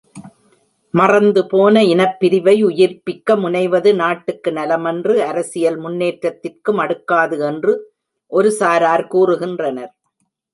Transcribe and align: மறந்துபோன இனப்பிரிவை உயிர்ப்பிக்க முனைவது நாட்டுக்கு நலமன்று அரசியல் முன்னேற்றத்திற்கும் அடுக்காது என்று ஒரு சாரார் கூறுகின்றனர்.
மறந்துபோன 0.93 1.81
இனப்பிரிவை 1.89 2.55
உயிர்ப்பிக்க 2.69 3.35
முனைவது 3.43 3.91
நாட்டுக்கு 3.95 4.51
நலமன்று 4.51 5.15
அரசியல் 5.27 5.77
முன்னேற்றத்திற்கும் 5.77 6.81
அடுக்காது 6.85 7.37
என்று 7.51 7.75
ஒரு 8.31 8.51
சாரார் 8.59 9.05
கூறுகின்றனர். 9.13 9.93